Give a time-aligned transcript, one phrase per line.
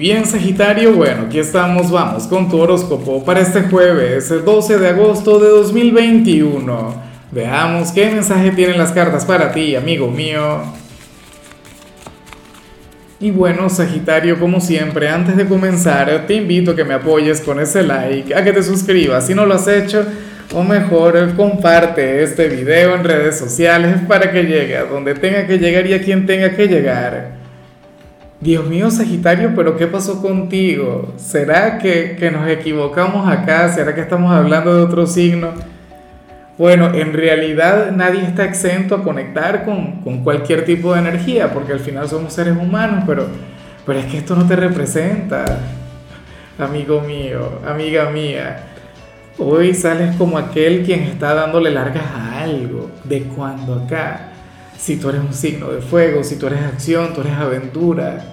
[0.00, 4.88] Bien Sagitario, bueno, aquí estamos, vamos con tu horóscopo para este jueves, el 12 de
[4.88, 6.94] agosto de 2021.
[7.30, 10.62] Veamos qué mensaje tienen las cartas para ti, amigo mío.
[13.20, 17.60] Y bueno, Sagitario, como siempre, antes de comenzar, te invito a que me apoyes con
[17.60, 20.06] ese like, a que te suscribas si no lo has hecho,
[20.54, 25.58] o mejor, comparte este video en redes sociales para que llegue a donde tenga que
[25.58, 27.39] llegar y a quien tenga que llegar.
[28.40, 31.12] Dios mío, Sagitario, pero ¿qué pasó contigo?
[31.18, 33.68] ¿Será que, nos equivocamos acá?
[33.68, 35.52] ¿Será que estamos hablando de otro signo?
[36.56, 41.80] Bueno, en realidad nadie está exento a conectar con, cualquier tipo de energía, porque al
[41.80, 43.26] final somos seres humanos, pero,
[43.84, 45.58] pero es que esto no te representa,
[46.58, 48.64] amigo mío, amiga mía.
[49.36, 52.90] Hoy sales como aquel quien está dándole largas a algo.
[53.04, 54.29] ¿De cuando acá?
[54.80, 58.24] Si tú eres un signo de fuego, si tú eres acción, tú eres aventura.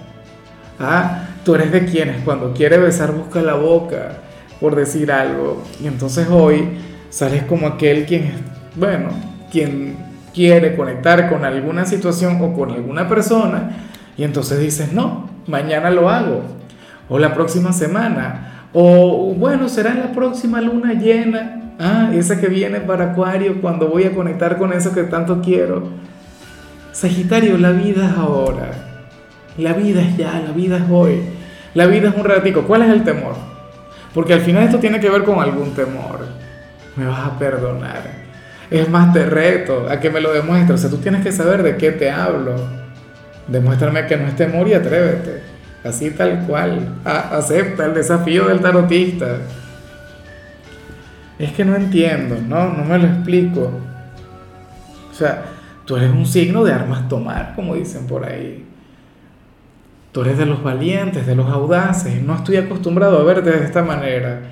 [0.80, 1.26] ¿Ah?
[1.44, 4.18] Tú eres de quienes cuando quiere besar busca la boca,
[4.60, 5.62] por decir algo.
[5.82, 6.78] Y entonces hoy
[7.10, 8.32] sales como aquel quien,
[8.76, 9.10] bueno,
[9.52, 9.96] quien
[10.32, 16.10] quiere conectar con alguna situación o con alguna persona y entonces dices, no, mañana lo
[16.10, 16.42] hago,
[17.08, 22.80] o la próxima semana, o bueno, será la próxima luna llena, ah, esa que viene
[22.80, 26.08] para Acuario cuando voy a conectar con eso que tanto quiero.
[26.92, 28.70] Sagitario, la vida es ahora.
[29.56, 31.20] La vida es ya, la vida es hoy.
[31.74, 32.62] La vida es un ratico.
[32.64, 33.34] ¿Cuál es el temor?
[34.14, 36.26] Porque al final esto tiene que ver con algún temor.
[36.96, 38.02] Me vas a perdonar.
[38.70, 40.80] Es más, te reto a que me lo demuestres.
[40.80, 42.54] O sea, tú tienes que saber de qué te hablo.
[43.46, 45.42] Demuéstrame que no es temor y atrévete.
[45.84, 46.96] Así tal cual.
[47.04, 49.38] acepta el desafío del tarotista.
[51.38, 52.72] Es que no entiendo, ¿no?
[52.72, 53.70] No me lo explico.
[55.10, 55.44] O sea,
[55.88, 58.62] Tú eres un signo de armas tomar, como dicen por ahí.
[60.12, 62.20] Tú eres de los valientes, de los audaces.
[62.22, 64.42] No estoy acostumbrado a verte de esta manera.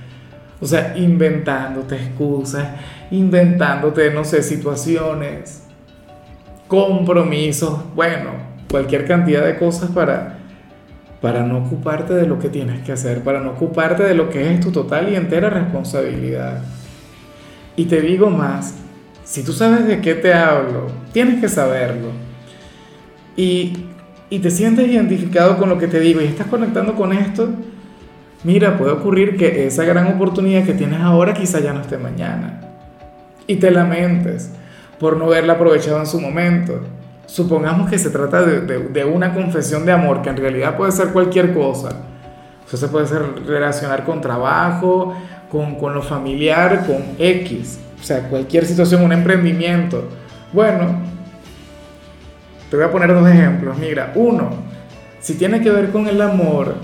[0.63, 2.67] O sea, inventándote excusas,
[3.11, 5.63] inventándote, no sé, situaciones,
[6.69, 8.31] compromisos, bueno,
[8.71, 10.39] cualquier cantidad de cosas para,
[11.21, 14.55] para no ocuparte de lo que tienes que hacer, para no ocuparte de lo que
[14.55, 16.63] es tu total y entera responsabilidad.
[17.77, 18.77] Y te digo más,
[19.27, 22.11] si tú sabes de qué te hablo, tienes que saberlo.
[23.37, 23.87] Y,
[24.31, 27.51] y te sientes identificado con lo que te digo y estás conectando con esto,
[28.45, 32.61] mira, puede ocurrir que esa gran oportunidad que tienes ahora quizá ya no esté mañana.
[33.49, 34.53] Y te lamentes
[35.01, 36.81] por no haberla aprovechado en su momento.
[37.27, 41.09] Supongamos que se trata de, de, una confesión de amor, que en realidad puede ser
[41.09, 41.89] cualquier cosa.
[42.65, 43.07] Eso se puede
[43.45, 45.17] relacionar con trabajo,
[45.51, 47.81] con, con lo familiar, con X.
[48.01, 50.09] O sea, cualquier situación, un emprendimiento.
[50.53, 51.01] Bueno,
[52.71, 53.79] te voy a poner dos ejemplos.
[53.79, 54.51] Mira, uno,
[55.21, 56.75] si tiene que ver con el amor,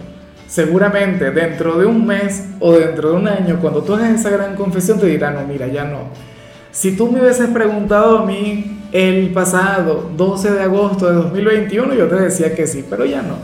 [0.46, 4.54] seguramente dentro de un mes o dentro de un año, cuando tú hagas esa gran
[4.54, 6.08] confesión, te dirán, no, mira, ya no.
[6.70, 12.08] Si tú me hubieses preguntado a mí el pasado 12 de agosto de 2021, yo
[12.08, 13.36] te decía que sí, pero ya no,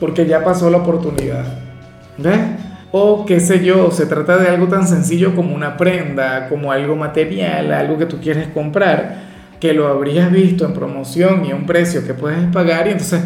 [0.00, 1.44] porque ya pasó la oportunidad.
[2.18, 2.40] ¿Ves?
[2.90, 6.96] O qué sé yo, se trata de algo tan sencillo como una prenda, como algo
[6.96, 9.28] material, algo que tú quieres comprar,
[9.60, 13.22] que lo habrías visto en promoción y a un precio que puedes pagar y entonces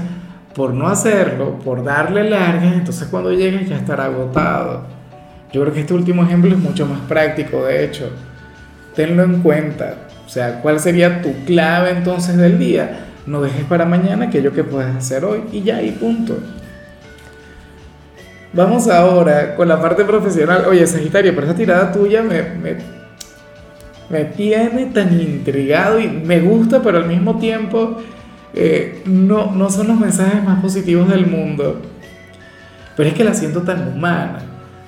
[0.55, 4.84] por no hacerlo, por darle largas, entonces cuando llegues ya estará agotado.
[5.53, 8.11] Yo creo que este último ejemplo es mucho más práctico, de hecho.
[8.94, 9.94] Tenlo en cuenta.
[10.27, 13.06] O sea, ¿cuál sería tu clave entonces del día?
[13.27, 16.39] No dejes para mañana aquello que puedes hacer hoy y ya y punto.
[18.55, 20.67] Vamos ahora con la parte profesional.
[20.69, 22.43] Oye, Sagitario, pero esa tirada tuya me,
[24.11, 28.03] me, tiene tan intrigado y me gusta, pero al mismo tiempo
[28.53, 31.81] eh, no, no son los mensajes más positivos del mundo.
[32.95, 34.41] Pero es que la siento tan humana,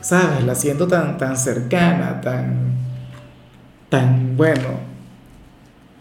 [0.03, 0.45] ¿sabes?
[0.45, 2.73] La siento tan, tan cercana, tan,
[3.89, 4.79] tan, bueno,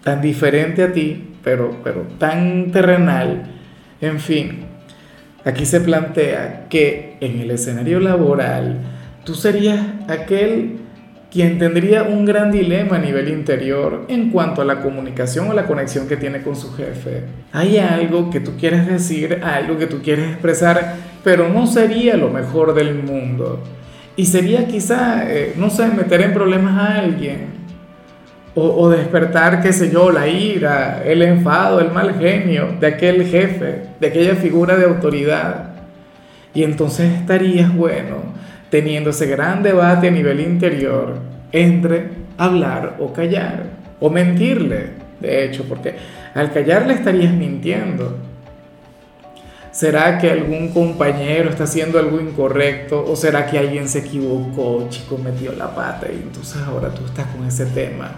[0.03, 3.51] tan diferente a ti, pero, pero tan terrenal.
[4.01, 4.65] En fin,
[5.45, 8.79] Aquí se plantea que en el escenario laboral
[9.25, 10.77] tú serías aquel
[11.33, 15.65] quien tendría un gran dilema a nivel interior en cuanto a la comunicación o la
[15.65, 17.23] conexión que tiene con su jefe.
[17.51, 22.29] Hay algo que tú quieres decir, algo que tú quieres expresar, pero no sería lo
[22.29, 23.63] mejor del mundo.
[24.15, 27.62] Y sería quizá, eh, no sé, meter en problemas a alguien
[28.55, 33.81] o, despertar, qué sé yo, la ira, el enfado, el mal genio de aquel jefe,
[33.99, 35.71] de aquella figura de autoridad.
[36.53, 38.17] Y entonces estarías, bueno,
[38.69, 41.15] teniendo ese gran debate a nivel interior
[41.51, 43.63] entre hablar o callar,
[43.99, 44.89] o mentirle,
[45.19, 45.95] de hecho, porque
[46.35, 48.17] al callarle estarías mintiendo.
[49.71, 53.03] ¿Será que algún compañero está haciendo algo incorrecto?
[53.07, 57.25] ¿O será que alguien se equivocó, chico, metió la pata y entonces ahora tú estás
[57.27, 58.11] con ese tema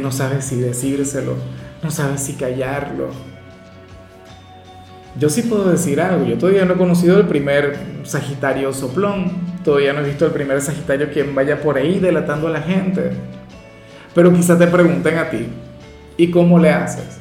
[0.00, 1.34] no sabes si decírselo,
[1.82, 3.10] no sabes si callarlo?
[5.18, 9.32] Yo sí puedo decir algo, yo todavía no he conocido el primer Sagitario soplón,
[9.64, 13.12] todavía no he visto el primer Sagitario quien vaya por ahí delatando a la gente.
[14.14, 15.46] Pero quizás te pregunten a ti,
[16.16, 17.20] ¿y cómo le haces?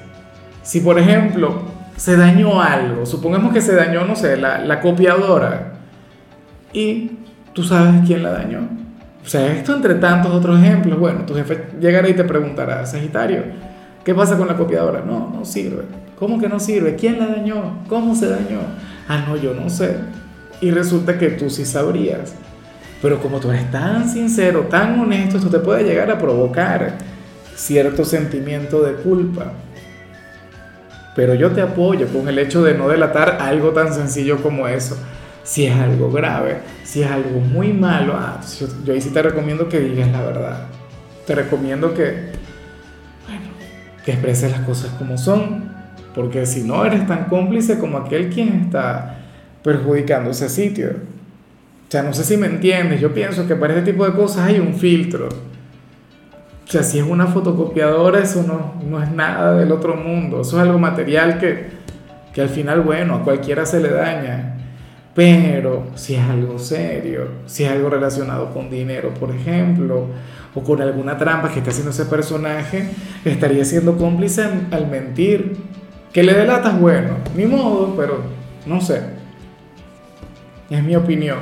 [0.62, 1.62] Si por ejemplo
[1.96, 5.74] se dañó algo, supongamos que se dañó, no sé, la, copiadora,
[6.74, 7.12] y
[7.54, 8.68] tú sabes quién la dañó.
[9.26, 13.44] O sea, esto entre tantos otros ejemplos, bueno, tu jefe llegará y te preguntará, Sagitario,
[14.04, 15.04] ¿qué pasa con la copiadora?
[15.06, 15.84] No, no sirve.
[16.20, 16.96] ¿Cómo que no sirve?
[16.96, 17.84] ¿Quién la dañó?
[17.90, 18.60] ¿Cómo se dañó?
[19.08, 19.98] Ah, no, yo no sé.
[20.62, 22.36] Y resulta que tú sí sabrías.
[23.02, 26.94] Pero como tú eres tan sincero, tan honesto, esto te puede llegar a provocar
[27.56, 29.54] cierto sentimiento de culpa.
[31.16, 34.98] Pero yo te apoyo con el hecho de no delatar algo tan sencillo como eso.
[35.46, 38.42] Si es algo grave, si es algo muy malo, ah,
[38.84, 40.68] yo, ahí sí te recomiendo que digas la verdad.
[41.28, 42.32] Te recomiendo que,
[43.28, 43.46] bueno,
[44.04, 45.70] que expreses las cosas como son.
[46.16, 49.18] Porque si no eres tan cómplice como aquel quien está
[49.64, 50.90] perjudicando ese sitio.
[51.88, 53.00] O sea, no sé si me entiendes.
[53.00, 55.30] Yo pienso que para este tipo de cosas hay un filtro.
[55.30, 60.42] O sea, si es una fotocopiadora, eso no, no es nada del otro mundo.
[60.42, 61.68] Eso es algo material que,
[62.34, 64.55] que al final, bueno, a cualquiera se le daña.
[65.16, 70.08] Pero si es algo serio, si es algo relacionado con dinero, por ejemplo,
[70.54, 72.90] o con alguna trampa que está haciendo ese personaje,
[73.24, 75.56] estaría siendo cómplice al mentir.
[76.14, 78.22] Que le delatas, bueno, ni modo, pero
[78.66, 79.02] no sé.
[80.70, 81.40] Es mi opinión.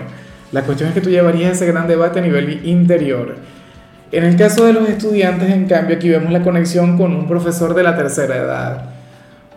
[0.52, 3.36] La cuestión es que tú llevarías ese gran debate a nivel interior
[4.14, 7.74] en el caso de los estudiantes, en cambio, aquí vemos la conexión con un profesor
[7.74, 8.93] de la tercera edad.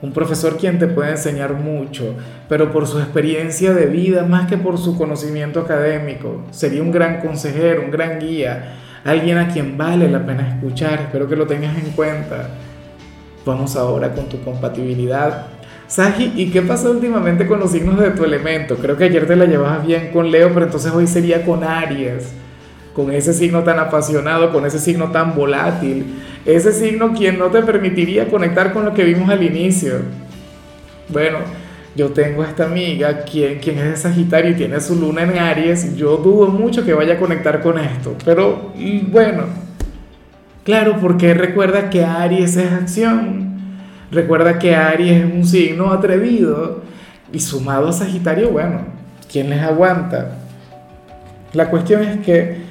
[0.02, 2.14] Un profesor quien te puede enseñar mucho,
[2.48, 6.42] pero por su experiencia de vida más que por su conocimiento académico.
[6.50, 11.00] Sería un gran consejero, un gran guía, alguien a quien vale la pena escuchar.
[11.00, 12.50] Espero que lo tengas en cuenta.
[13.46, 15.46] Vamos ahora con tu compatibilidad.
[15.86, 18.76] Saji, ¿y qué pasa últimamente con los signos de tu elemento?
[18.76, 22.34] Creo que ayer te la llevabas bien con Leo, pero entonces hoy sería con Aries
[22.96, 26.06] con ese signo tan apasionado, con ese signo tan volátil,
[26.46, 29.96] ese signo quien no te permitiría conectar con lo que vimos al inicio.
[31.10, 31.40] Bueno,
[31.94, 35.38] yo tengo a esta amiga quien, quien es de Sagitario y tiene su luna en
[35.38, 38.72] Aries, yo dudo mucho que vaya a conectar con esto, pero
[39.10, 39.42] bueno,
[40.64, 43.58] claro, porque recuerda que Aries es acción,
[44.10, 46.80] recuerda que Aries es un signo atrevido
[47.30, 48.80] y sumado a Sagitario, bueno,
[49.30, 50.38] ¿quién les aguanta?
[51.52, 52.65] La cuestión es que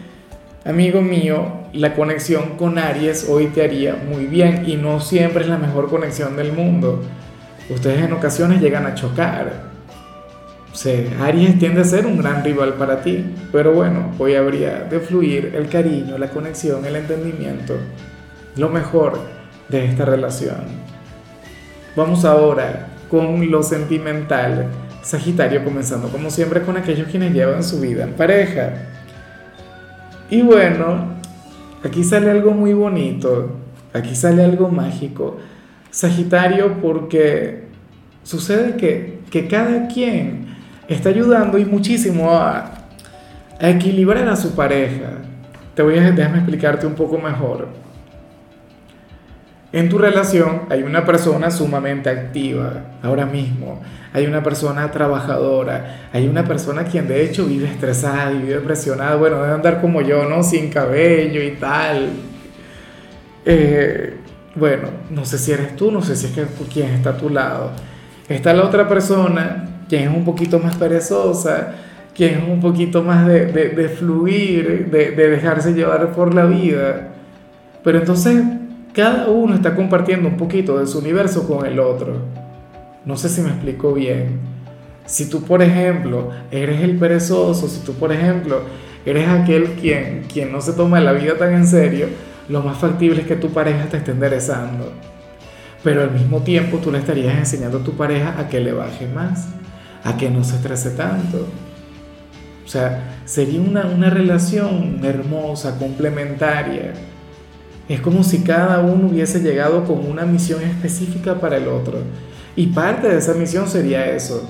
[0.66, 5.48] Amigo mío, la conexión con Aries hoy te haría muy bien y no siempre es
[5.48, 7.04] la mejor conexión del mundo.
[7.70, 9.62] Ustedes en ocasiones llegan a chocar.
[10.74, 15.00] O Aries tiende a ser un gran rival para ti, pero bueno, hoy habría de
[15.00, 17.76] fluir el cariño, la conexión, el entendimiento,
[18.56, 19.20] lo mejor
[19.70, 20.64] de esta relación.
[21.96, 24.66] Vamos ahora con lo sentimental.
[25.04, 28.95] Sagitario comenzando como siempre con aquellos quienes llevan su vida en pareja.
[30.30, 31.16] Y bueno,
[31.84, 33.52] aquí sale algo muy bonito,
[33.94, 35.38] aquí sale algo mágico.
[35.92, 37.66] Sagitario porque
[38.24, 39.16] sucede que,
[39.50, 40.46] cada quien
[40.88, 42.72] está ayudando y muchísimo a,
[43.60, 45.10] a, equilibrar a su pareja.
[45.76, 47.85] Te voy a déjame explicarte un poco mejor.
[49.76, 53.82] En tu relación hay una persona sumamente activa ahora mismo,
[54.14, 59.18] hay una persona trabajadora, hay una persona quien de hecho vive estresada y vive presionada,
[59.18, 60.44] bueno, debe andar como yo, ¿no?
[60.44, 62.08] Sin cabello y tal.
[63.46, 64.14] Eh,
[64.56, 67.30] bueno, no sé si eres tú, no sé si es que quien está a tu
[67.30, 67.72] lado.
[68.30, 71.74] Está la otra persona, quien es un poquito más perezosa,
[72.16, 77.10] quien es un poquito más de, fluir, de dejarse llevar por la vida.
[77.84, 78.42] Pero entonces
[78.96, 82.22] cada uno está compartiendo un poquito de su universo con el otro.
[83.04, 84.40] No sé si me explico bien.
[85.06, 88.62] Si tú, por ejemplo, eres el perezoso, si tú, por ejemplo,
[89.06, 92.08] eres aquel quien, quien no se toma la vida tan en serio,
[92.48, 94.94] lo más factible es que tu pareja te esté enderezando.
[95.84, 99.08] Pero al mismo tiempo tú le estarías enseñando a tu pareja a que le baje
[99.08, 99.50] más,
[100.06, 101.46] a que no se estrese tanto.
[102.66, 106.94] O sea, sería una, una relación hermosa, complementaria
[107.88, 112.00] es como si cada uno hubiese llegado con una misión específica para el otro.
[112.56, 114.50] Y parte de esa misión sería eso.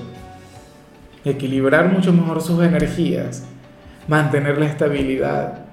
[1.24, 3.44] Equilibrar mucho mejor sus energías.
[4.08, 5.66] Mantener la estabilidad.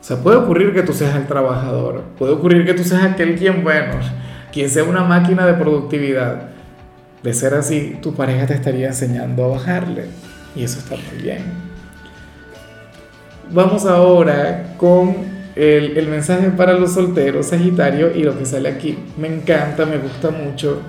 [0.00, 2.04] O sea, puede ocurrir que tú seas el trabajador.
[2.18, 3.94] Puede ocurrir que tú seas aquel quien, bueno,
[4.50, 6.48] quien sea una máquina de productividad.
[7.22, 10.06] De ser así, tu pareja te estaría enseñando a bajarle.
[10.56, 11.44] Y eso está muy bien.
[13.52, 18.98] Vamos ahora con el, mensaje para los solteros, Sagitario, y lo que sale aquí.
[19.18, 20.80] Me encanta, me gusta mucho,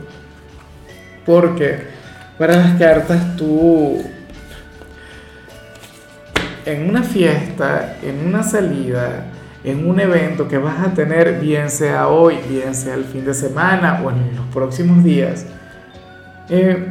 [1.26, 1.80] porque
[2.38, 4.02] para las cartas tú,
[6.66, 9.26] en una fiesta, en una salida,
[9.66, 13.34] en un evento que vas a tener, bien sea hoy, bien sea el fin de
[13.34, 15.46] semana o en los próximos días,
[16.50, 16.88] eh,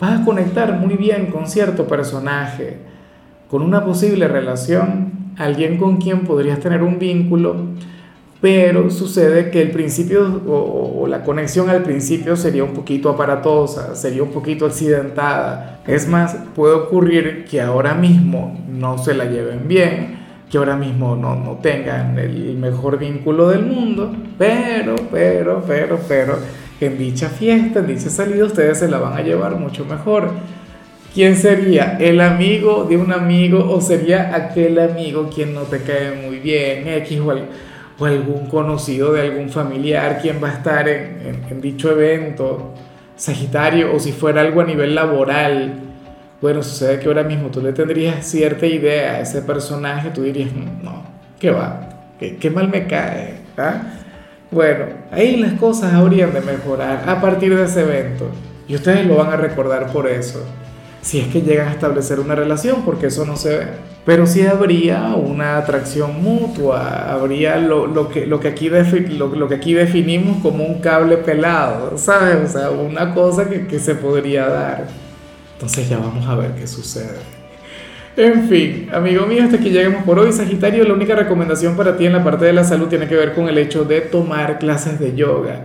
[0.00, 2.78] vas a conectar muy bien con cierto personaje,
[3.48, 5.09] con una posible relación,
[5.40, 7.56] alguien con quien podrías tener un vínculo,
[8.40, 14.22] pero sucede que el principio o, la conexión al principio sería un poquito aparatosa, sería
[14.22, 15.80] un poquito accidentada.
[15.86, 20.18] Es más, puede ocurrir que ahora mismo no se la lleven bien,
[20.50, 26.38] que ahora mismo no, no tengan el mejor vínculo del mundo, pero, pero, pero, pero,
[26.80, 30.30] en dicha fiesta, en dicha salida, ustedes se la van a llevar mucho mejor.
[31.12, 31.96] ¿Quién sería?
[31.98, 36.86] ¿El amigo de un amigo o sería aquel amigo quien no te cae muy bien,
[36.86, 37.34] X o,
[37.98, 42.74] o algún conocido de algún familiar quien va a estar en, en, dicho evento?
[43.16, 45.74] Sagitario, o si fuera algo a nivel laboral,
[46.40, 50.50] bueno, sucede que ahora mismo tú le tendrías cierta idea a ese personaje, tú dirías,
[50.54, 51.02] no,
[51.40, 51.88] ¿qué va?
[52.20, 53.34] ¿Qué, qué mal me cae?
[53.58, 53.82] ¿Ah?
[54.50, 58.30] Bueno, ahí las cosas habrían de mejorar a partir de ese evento.
[58.68, 60.44] Y ustedes lo van a recordar por eso.
[61.02, 63.66] Si es que llegan a establecer una relación, porque eso no se ve.
[64.04, 69.48] Pero sí habría una atracción mutua, habría lo, lo que, lo, que aquí lo, lo,
[69.48, 72.50] que aquí definimos como un cable pelado, ¿sabes?
[72.50, 74.86] O sea, una cosa que, que se podría dar.
[75.54, 77.40] Entonces ya vamos a ver qué sucede.
[78.16, 80.32] En fin, amigo mío, hasta que lleguemos por hoy.
[80.32, 83.34] Sagitario, la única recomendación para ti en la parte de la salud tiene que ver
[83.34, 85.64] con el hecho de tomar clases de yoga.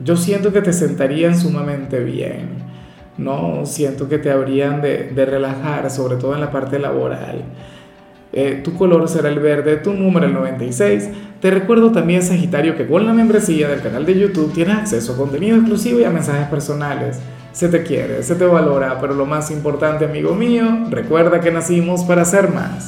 [0.00, 2.67] Yo siento que te sentarían sumamente bien,
[3.18, 3.66] ¿no?
[3.66, 7.44] Siento que te habrían de, de relajar, sobre todo en la parte laboral.
[8.32, 11.10] Eh, tu color será el verde, tu número el 96.
[11.40, 15.16] Te recuerdo también, Sagitario, que con la membresía del canal de YouTube tienes acceso a
[15.16, 17.20] contenido exclusivo y a mensajes personales
[17.52, 22.04] se te quiere, se te valora, pero lo más importante, amigo mío, recuerda que nacimos
[22.04, 22.86] para ser más.